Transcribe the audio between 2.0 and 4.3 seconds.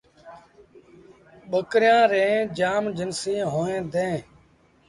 ريٚݩ جآم جنسيٚݩ هوئيݩ ديٚݩ۔